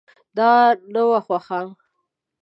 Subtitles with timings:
[0.37, 0.51] دا
[0.93, 1.59] نه وه خوښه.